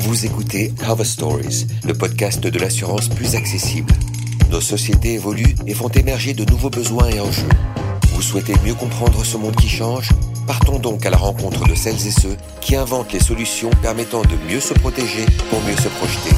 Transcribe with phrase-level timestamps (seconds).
[0.00, 3.92] Vous écoutez Cover Stories, le podcast de l'assurance plus accessible.
[4.50, 7.48] Nos sociétés évoluent et font émerger de nouveaux besoins et enjeux.
[8.12, 10.08] Vous souhaitez mieux comprendre ce monde qui change?
[10.46, 14.50] Partons donc à la rencontre de celles et ceux qui inventent les solutions permettant de
[14.50, 16.34] mieux se protéger pour mieux se projeter.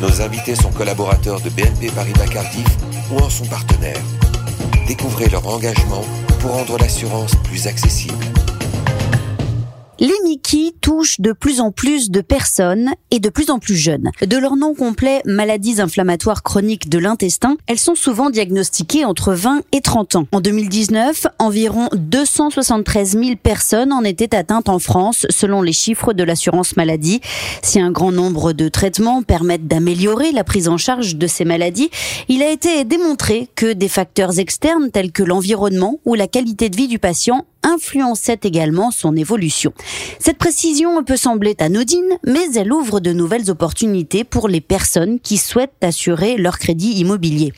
[0.00, 2.76] Nos invités sont collaborateurs de BNP Paribas Cardiff
[3.12, 4.02] ou en sont partenaires.
[4.88, 6.04] Découvrez leur engagement
[6.40, 8.41] pour rendre l'assurance plus accessible.
[10.02, 14.10] Les Mickey touchent de plus en plus de personnes et de plus en plus jeunes.
[14.20, 19.60] De leur nom complet, maladies inflammatoires chroniques de l'intestin, elles sont souvent diagnostiquées entre 20
[19.70, 20.26] et 30 ans.
[20.32, 26.24] En 2019, environ 273 000 personnes en étaient atteintes en France, selon les chiffres de
[26.24, 27.20] l'assurance maladie.
[27.62, 31.90] Si un grand nombre de traitements permettent d'améliorer la prise en charge de ces maladies,
[32.28, 36.76] il a été démontré que des facteurs externes tels que l'environnement ou la qualité de
[36.76, 39.72] vie du patient influençait également son évolution.
[40.18, 45.38] Cette précision peut sembler anodine, mais elle ouvre de nouvelles opportunités pour les personnes qui
[45.38, 47.52] souhaitent assurer leur crédit immobilier.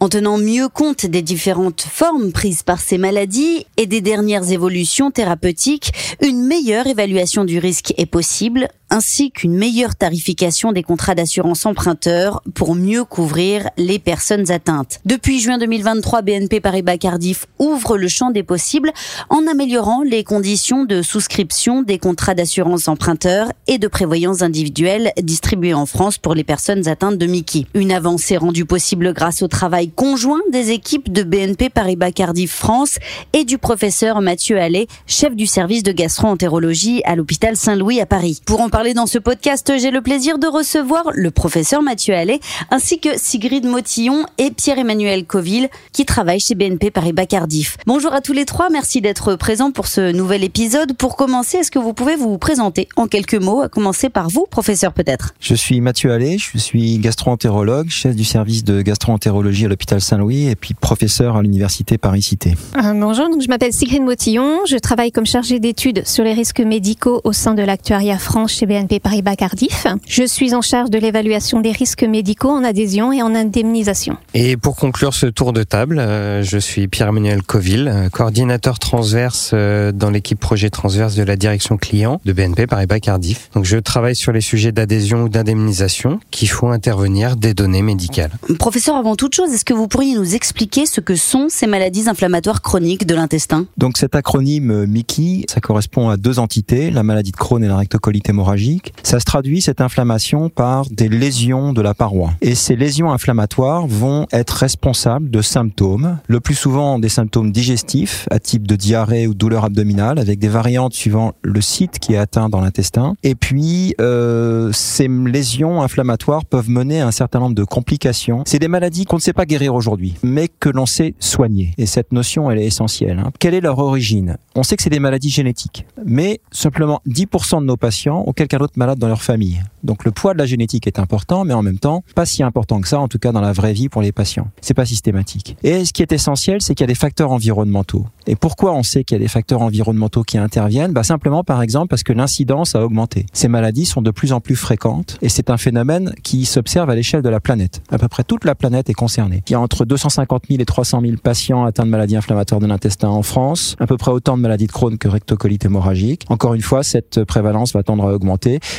[0.00, 5.10] En tenant mieux compte des différentes formes prises par ces maladies et des dernières évolutions
[5.10, 11.64] thérapeutiques, une meilleure évaluation du risque est possible, ainsi qu'une meilleure tarification des contrats d'assurance
[11.64, 15.00] emprunteur pour mieux couvrir les personnes atteintes.
[15.04, 18.92] Depuis juin 2023, BNP Paribas Cardiff ouvre le champ des possibles
[19.28, 25.74] en améliorant les conditions de souscription des contrats d'assurance emprunteur et de prévoyance individuelle distribués
[25.74, 27.66] en France pour les personnes atteintes de Mickey.
[27.74, 32.98] Une avancée rendue possible grâce au travail conjoint des équipes de BNP Paribas Cardiff France
[33.32, 38.40] et du professeur Mathieu Allais, chef du service de gastro-entérologie à l'hôpital Saint-Louis à Paris.
[38.44, 42.40] Pour en parler dans ce podcast, j'ai le plaisir de recevoir le professeur Mathieu Allais
[42.70, 47.76] ainsi que Sigrid Motillon et Pierre-Emmanuel Coville qui travaillent chez BNP Paribas Cardiff.
[47.86, 50.96] Bonjour à tous les trois, merci d'être présents pour ce nouvel épisode.
[50.96, 54.46] Pour commencer, est-ce que vous pouvez vous présenter en quelques mots, à commencer par vous,
[54.50, 55.34] professeur peut-être?
[55.40, 60.48] Je suis Mathieu Allais, je suis gastro-entérologue, chef du service de gastro-entérologie à l'hôpital Saint-Louis
[60.48, 62.56] et puis professeur à l'université Paris-Cité.
[62.76, 66.60] Euh, bonjour, donc je m'appelle Sigrid Motillon, je travaille comme chargée d'études sur les risques
[66.60, 69.88] médicaux au sein de l'actuaria France chez BNP Paribas Cardiff.
[70.06, 74.16] Je suis en charge de l'évaluation des risques médicaux en adhésion et en indemnisation.
[74.32, 79.50] Et pour conclure ce tour de table, euh, je suis Pierre-Emmanuel Coville, euh, coordinateur transverse
[79.54, 83.50] euh, dans l'équipe projet transverse de la direction client de BNP Paribas Cardiff.
[83.54, 88.30] Donc je travaille sur les sujets d'adhésion ou d'indemnisation qui font intervenir des données médicales.
[88.60, 92.08] Professeur, avant toute chose, est-ce que vous pourriez nous expliquer ce que sont ces maladies
[92.08, 93.66] inflammatoires chroniques de l'intestin?
[93.78, 97.76] Donc cet acronyme MICI, ça correspond à deux entités, la maladie de Crohn et la
[97.76, 98.59] rectocolite hémorragique.
[99.02, 102.32] Ça se traduit, cette inflammation, par des lésions de la paroi.
[102.40, 108.26] Et ces lésions inflammatoires vont être responsables de symptômes, le plus souvent des symptômes digestifs,
[108.30, 112.18] à type de diarrhée ou douleur abdominale, avec des variantes suivant le site qui est
[112.18, 113.16] atteint dans l'intestin.
[113.22, 118.42] Et puis, euh, ces lésions inflammatoires peuvent mener à un certain nombre de complications.
[118.46, 121.72] C'est des maladies qu'on ne sait pas guérir aujourd'hui, mais que l'on sait soigner.
[121.78, 123.18] Et cette notion, elle est essentielle.
[123.18, 123.30] Hein.
[123.38, 124.36] Quelle est leur origine?
[124.54, 128.72] On sait que c'est des maladies génétiques, mais simplement 10% de nos patients quelqu'un d'autre
[128.76, 129.60] malade dans leur famille.
[129.84, 132.80] Donc le poids de la génétique est important, mais en même temps, pas si important
[132.80, 134.48] que ça, en tout cas dans la vraie vie pour les patients.
[134.62, 135.58] C'est pas systématique.
[135.62, 138.06] Et ce qui est essentiel, c'est qu'il y a des facteurs environnementaux.
[138.26, 140.92] Et pourquoi on sait qu'il y a des facteurs environnementaux qui interviennent?
[140.92, 143.26] Bah Simplement, par exemple, parce que l'incidence a augmenté.
[143.34, 146.94] Ces maladies sont de plus en plus fréquentes et c'est un phénomène qui s'observe à
[146.94, 147.82] l'échelle de la planète.
[147.90, 149.42] À peu près toute la planète est concernée.
[149.48, 152.66] Il y a entre 250 000 et 300 000 patients atteints de maladies inflammatoires de
[152.66, 156.24] l'intestin en France, à peu près autant de maladies de Crohn que rectocolite hémorragique.
[156.30, 158.29] Encore une fois, cette prévalence va tendre à augmenter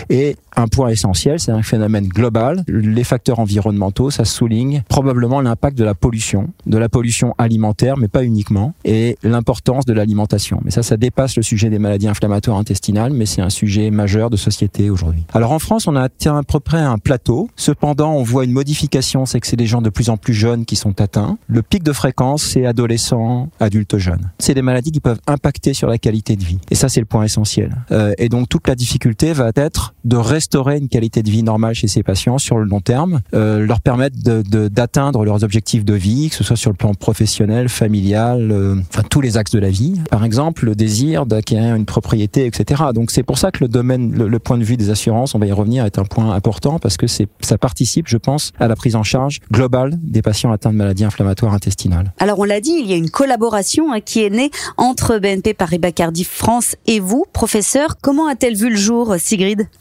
[0.09, 2.63] et un point essentiel, c'est un phénomène global.
[2.67, 8.07] Les facteurs environnementaux, ça souligne probablement l'impact de la pollution, de la pollution alimentaire, mais
[8.07, 10.59] pas uniquement, et l'importance de l'alimentation.
[10.63, 14.29] Mais ça, ça dépasse le sujet des maladies inflammatoires intestinales, mais c'est un sujet majeur
[14.29, 15.23] de société aujourd'hui.
[15.33, 17.49] Alors en France, on a atteint à peu près un plateau.
[17.55, 20.65] Cependant, on voit une modification, c'est que c'est des gens de plus en plus jeunes
[20.65, 21.37] qui sont atteints.
[21.47, 24.31] Le pic de fréquence, c'est adolescents, adultes jeunes.
[24.39, 26.59] C'est des maladies qui peuvent impacter sur la qualité de vie.
[26.69, 27.75] Et ça, c'est le point essentiel.
[27.91, 31.73] Euh, et donc toute la difficulté va être de restaurer une qualité de vie normale
[31.73, 36.29] chez ces patients sur le long terme, euh, leur permettre d'atteindre leurs objectifs de vie,
[36.29, 39.69] que ce soit sur le plan professionnel, familial, euh, enfin tous les axes de la
[39.69, 40.01] vie.
[40.09, 42.83] Par exemple, le désir d'acquérir une propriété, etc.
[42.93, 45.45] Donc c'est pour ça que le domaine, le, point de vue des assurances, on va
[45.45, 48.95] y revenir, est un point important parce que ça participe, je pense, à la prise
[48.95, 52.13] en charge globale des patients atteints de maladies inflammatoires intestinales.
[52.19, 55.53] Alors on l'a dit, il y a une collaboration hein, qui est née entre BNP
[55.53, 57.97] Paribas Cardiff France et vous, professeur.
[58.01, 59.15] Comment a-t-elle vu le jour,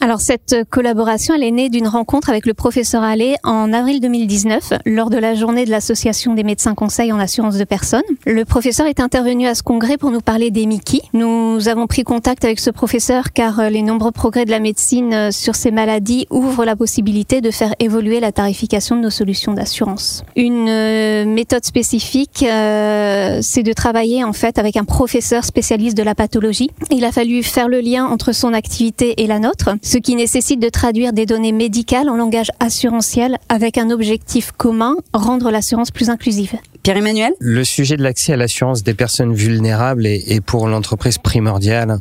[0.01, 4.75] Alors cette collaboration, elle est née d'une rencontre avec le professeur Allais en avril 2019
[4.87, 8.03] lors de la journée de l'association des médecins conseils en assurance de personnes.
[8.27, 11.01] Le professeur est intervenu à ce congrès pour nous parler des Mickey.
[11.13, 15.55] Nous avons pris contact avec ce professeur car les nombreux progrès de la médecine sur
[15.55, 20.25] ces maladies ouvrent la possibilité de faire évoluer la tarification de nos solutions d'assurance.
[20.37, 26.15] Une méthode spécifique, euh, c'est de travailler en fait avec un professeur spécialiste de la
[26.15, 26.71] pathologie.
[26.91, 29.40] Il a fallu faire le lien entre son activité et la
[29.83, 34.97] ce qui nécessite de traduire des données médicales en langage assurantiel avec un objectif commun,
[35.13, 36.57] rendre l'assurance plus inclusive.
[36.83, 41.99] Pierre-Emmanuel Le sujet de l'accès à l'assurance des personnes vulnérables est, pour l'entreprise primordial.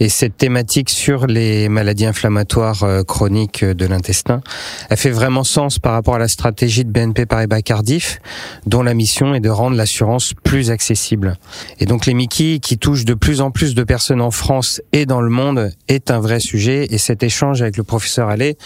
[0.00, 4.42] Et cette thématique sur les maladies inflammatoires euh, chroniques de l'intestin,
[4.90, 8.20] elle fait vraiment sens par rapport à la stratégie de BNP Paribas Cardiff,
[8.66, 11.36] dont la mission est de rendre l'assurance plus accessible.
[11.80, 15.06] Et donc les Mickey, qui touchent de plus en plus de personnes en France et
[15.06, 16.86] dans le monde, est un vrai sujet.
[16.90, 18.58] Et cet échange avec le professeur Allais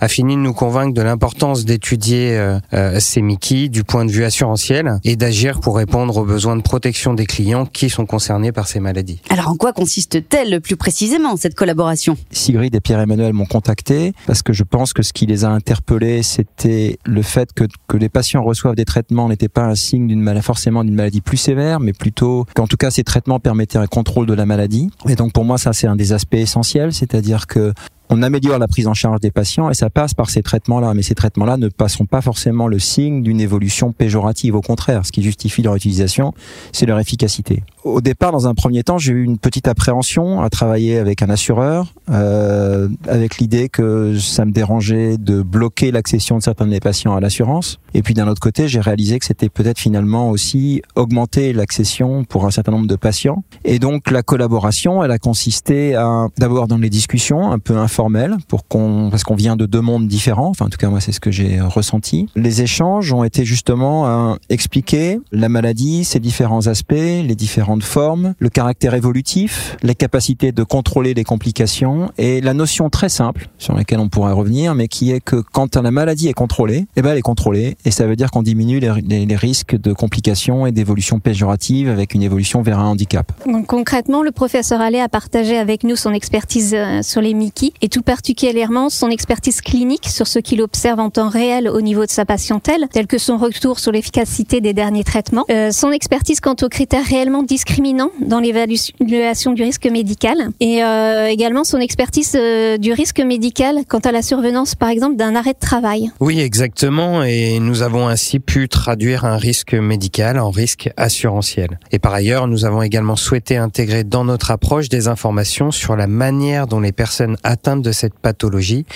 [0.00, 4.10] a fini de nous convaincre de l'importance d'étudier euh, euh, ces Mickey du point de
[4.10, 8.66] vue assurantiel d'agir pour répondre aux besoins de protection des clients qui sont concernés par
[8.66, 9.20] ces maladies.
[9.28, 12.16] Alors en quoi consiste-t-elle plus précisément cette collaboration?
[12.30, 16.22] Sigrid et Pierre-Emmanuel m'ont contacté parce que je pense que ce qui les a interpellés,
[16.22, 20.20] c'était le fait que, que les patients reçoivent des traitements n'était pas un signe d'une
[20.20, 23.86] maladie, forcément d'une maladie plus sévère, mais plutôt qu'en tout cas ces traitements permettaient un
[23.86, 24.90] contrôle de la maladie.
[25.08, 27.72] Et donc pour moi ça c'est un des aspects essentiels, c'est-à-dire que
[28.10, 30.94] on améliore la prise en charge des patients et ça passe par ces traitements-là.
[30.94, 34.56] Mais ces traitements-là ne passeront pas forcément le signe d'une évolution péjorative.
[34.56, 36.34] Au contraire, ce qui justifie leur utilisation,
[36.72, 37.62] c'est leur efficacité.
[37.84, 41.30] Au départ, dans un premier temps, j'ai eu une petite appréhension à travailler avec un
[41.30, 47.14] assureur, euh, avec l'idée que ça me dérangeait de bloquer l'accession de certains des patients
[47.14, 47.78] à l'assurance.
[47.94, 52.44] Et puis d'un autre côté, j'ai réalisé que c'était peut-être finalement aussi augmenter l'accession pour
[52.44, 53.44] un certain nombre de patients.
[53.64, 57.99] Et donc la collaboration, elle a consisté à d'abord dans les discussions un peu informelles
[58.48, 60.48] pour qu'on parce qu'on vient de deux mondes différents.
[60.48, 62.28] Enfin en tout cas moi c'est ce que j'ai ressenti.
[62.34, 68.34] Les échanges ont été justement à expliquer la maladie, ses différents aspects, les différentes formes,
[68.38, 73.74] le caractère évolutif, les capacités de contrôler les complications et la notion très simple sur
[73.74, 77.10] laquelle on pourrait revenir, mais qui est que quand la maladie est contrôlée, eh ben
[77.10, 81.20] elle est contrôlée et ça veut dire qu'on diminue les, risques de complications et d'évolution
[81.20, 83.32] péjorative avec une évolution vers un handicap.
[83.66, 88.88] Concrètement, le professeur Allais a partagé avec nous son expertise sur les Mickey tout particulièrement
[88.88, 92.86] son expertise clinique sur ce qu'il observe en temps réel au niveau de sa patientèle,
[92.92, 97.04] tel que son retour sur l'efficacité des derniers traitements, euh, son expertise quant aux critères
[97.04, 103.20] réellement discriminants dans l'évaluation du risque médical et euh, également son expertise euh, du risque
[103.20, 106.10] médical quant à la survenance par exemple d'un arrêt de travail.
[106.20, 111.78] Oui, exactement et nous avons ainsi pu traduire un risque médical en risque assurantiel.
[111.90, 116.06] Et par ailleurs, nous avons également souhaité intégrer dans notre approche des informations sur la
[116.06, 118.86] manière dont les personnes atteintes de cette pathologie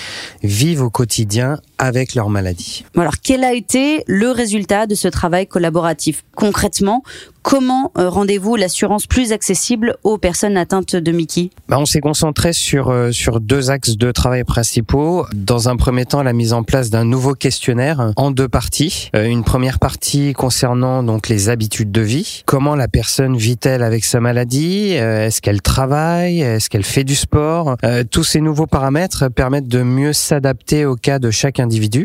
[0.43, 2.85] vivent au quotidien avec leur maladie.
[2.97, 7.03] Alors, quel a été le résultat de ce travail collaboratif Concrètement,
[7.43, 11.51] comment euh, rendez-vous l'assurance plus accessible aux personnes atteintes de Mickey?
[11.69, 15.27] Bah, On s'est concentré sur, euh, sur deux axes de travail principaux.
[15.33, 19.11] Dans un premier temps, la mise en place d'un nouveau questionnaire en deux parties.
[19.15, 22.43] Euh, une première partie concernant donc les habitudes de vie.
[22.47, 24.93] Comment la personne vit-elle avec sa maladie?
[24.93, 26.41] Est-ce qu'elle travaille?
[26.41, 27.77] Est-ce qu'elle fait du sport?
[28.11, 31.61] Tous ces nouveaux paramètres permettent de mieux s'adapter au cas de chaque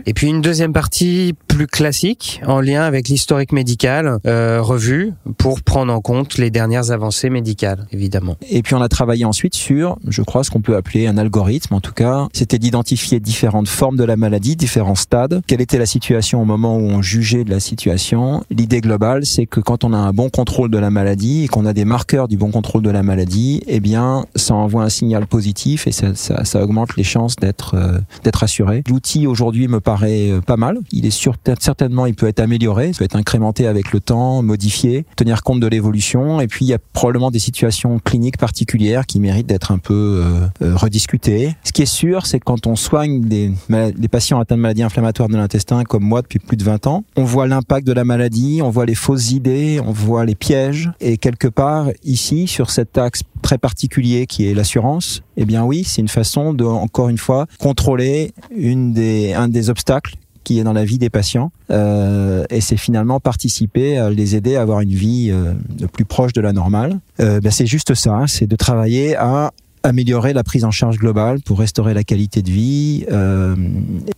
[0.05, 5.93] Et puis une deuxième partie plus classique en lien avec l'historique médical revu pour prendre
[5.93, 8.35] en compte les dernières avancées médicales, évidemment.
[8.49, 11.73] Et puis on a travaillé ensuite sur, je crois, ce qu'on peut appeler un algorithme,
[11.73, 15.85] en tout cas, c'était d'identifier différentes formes de la maladie, différents stades, quelle était la
[15.85, 18.43] situation au moment où on jugeait de la situation?
[18.49, 21.65] L'idée globale, c'est que quand on a un bon contrôle de la maladie et qu'on
[21.65, 25.27] a des marqueurs du bon contrôle de la maladie, eh bien, ça envoie un signal
[25.27, 28.83] positif et ça, ça, ça augmente les chances d'être euh, d'être assuré.
[28.87, 30.79] L'outil aujourd'hui me paraît euh, pas mal.
[30.91, 31.29] Il est
[31.59, 35.59] certainement, il peut être amélioré, ça peut être incrémenté avec le temps, modifié tenir compte
[35.59, 36.41] de l'évolution.
[36.41, 39.93] Et puis, il y a probablement des situations cliniques particulières qui méritent d'être un peu
[40.23, 41.55] euh, euh, rediscutées.
[41.63, 44.83] Ce qui est sûr, c'est que quand on soigne des, des patients atteints de maladies
[44.83, 48.03] inflammatoires de l'intestin, comme moi depuis plus de 20 ans, on voit l'impact de la
[48.03, 50.91] maladie, on voit les fausses idées, on voit les pièges.
[50.99, 55.83] Et quelque part, ici, sur cet axe très particulier qui est l'assurance, eh bien oui,
[55.83, 60.63] c'est une façon de, encore une fois, contrôler une des, un des obstacles qui est
[60.63, 64.81] dans la vie des patients euh, et c'est finalement participer à les aider à avoir
[64.81, 65.53] une vie euh,
[65.93, 66.99] plus proche de la normale.
[67.19, 69.51] Euh, ben c'est juste ça, hein, c'est de travailler à
[69.83, 73.55] améliorer la prise en charge globale pour restaurer la qualité de vie, euh,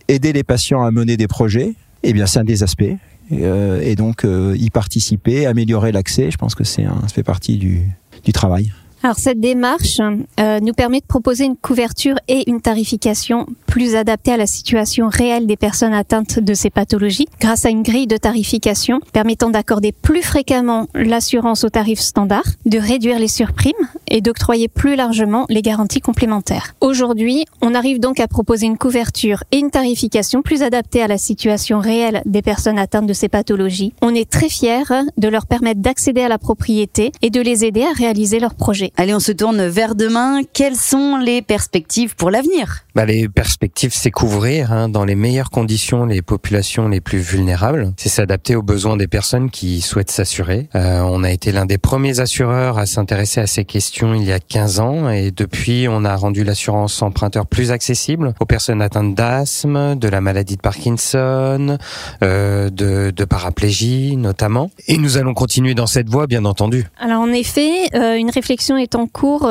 [0.08, 1.74] aider les patients à mener des projets.
[2.02, 2.96] Eh bien, c'est un des aspects.
[3.30, 7.86] Et donc, y participer, améliorer l'accès, je pense que c'est ça fait partie du,
[8.24, 8.72] du travail.
[9.04, 9.98] Alors cette démarche
[10.38, 15.08] euh, nous permet de proposer une couverture et une tarification plus adaptée à la situation
[15.08, 17.26] réelle des personnes atteintes de ces pathologies.
[17.40, 22.78] Grâce à une grille de tarification permettant d'accorder plus fréquemment l'assurance au tarif standard, de
[22.78, 23.72] réduire les surprimes
[24.12, 26.74] et d'octroyer plus largement les garanties complémentaires.
[26.80, 31.18] Aujourd'hui, on arrive donc à proposer une couverture et une tarification plus adaptée à la
[31.18, 33.94] situation réelle des personnes atteintes de ces pathologies.
[34.02, 34.84] On est très fiers
[35.16, 38.92] de leur permettre d'accéder à la propriété et de les aider à réaliser leurs projets.
[38.96, 40.42] Allez, on se tourne vers demain.
[40.52, 42.84] Quelles sont les perspectives pour l'avenir?
[42.94, 47.92] Bah, Les perspectives, c'est couvrir hein, dans les meilleures conditions les populations les plus vulnérables.
[47.96, 50.68] C'est s'adapter aux besoins des personnes qui souhaitent s'assurer.
[50.74, 54.32] Euh, on a été l'un des premiers assureurs à s'intéresser à ces questions il y
[54.32, 59.14] a 15 ans et depuis on a rendu l'assurance emprunteur plus accessible aux personnes atteintes
[59.14, 61.78] d'asthme, de la maladie de Parkinson,
[62.22, 64.70] euh, de, paraplégie notamment.
[64.88, 66.86] Et nous allons continuer dans cette voie bien entendu.
[66.98, 69.50] Alors en effet, euh, une réflexion est en cours.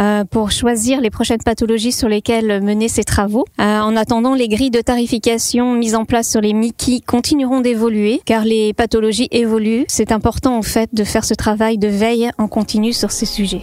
[0.00, 3.44] Euh, pour choisir les prochaines pathologies sur lesquelles mener ces travaux.
[3.60, 8.20] Euh, en attendant, les grilles de tarification mises en place sur les Mickey continueront d'évoluer
[8.24, 9.84] car les pathologies évoluent.
[9.88, 13.62] C'est important en fait de faire ce travail de veille en continu sur ces sujets.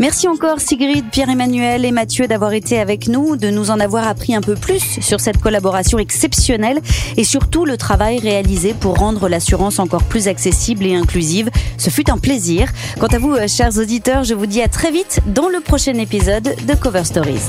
[0.00, 4.34] Merci encore Sigrid, Pierre-Emmanuel et Mathieu d'avoir été avec nous, de nous en avoir appris
[4.34, 6.80] un peu plus sur cette collaboration exceptionnelle
[7.16, 11.48] et surtout le travail réalisé pour rendre l'assurance encore plus accessible et inclusive.
[11.78, 12.72] Ce fut un plaisir.
[12.98, 15.94] Quant à vous, euh, chers auditeurs, je vous dis à très vite dans le prochain
[15.94, 17.48] épisode de Cover Stories.